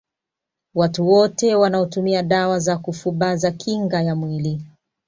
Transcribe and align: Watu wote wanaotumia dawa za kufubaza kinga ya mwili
Watu 0.75 1.07
wote 1.07 1.55
wanaotumia 1.55 2.23
dawa 2.23 2.59
za 2.59 2.77
kufubaza 2.77 3.51
kinga 3.51 4.01
ya 4.01 4.15
mwili 4.15 4.61